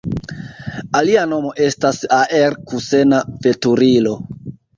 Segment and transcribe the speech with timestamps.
[0.99, 4.17] Alia nomo estas aer-kusena veturilo.